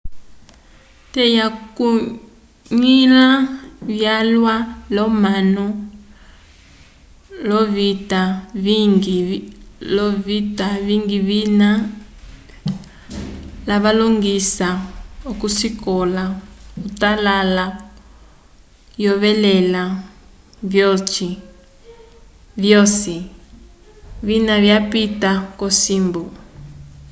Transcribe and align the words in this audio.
te 1.11 1.21
wakunlya 1.37 3.27
vyalwa 3.95 4.55
lo 4.95 5.05
manu 5.21 5.65
lovitwa 9.95 10.69
vingi 10.87 11.17
vina 11.27 11.69
valongisa 13.83 14.67
kosikola 15.39 16.23
otala 16.85 17.65
oyevelela 17.69 19.83
vyoci 22.63 23.17
vina 24.27 24.55
vyapita 24.65 25.29
kocimbu 25.59 26.23